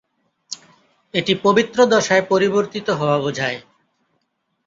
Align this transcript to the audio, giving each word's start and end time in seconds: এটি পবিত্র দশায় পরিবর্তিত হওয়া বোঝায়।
এটি 1.13 1.33
পবিত্র 1.43 1.77
দশায় 1.85 2.23
পরিবর্তিত 2.29 2.87
হওয়া 2.89 3.17
বোঝায়। 3.19 3.59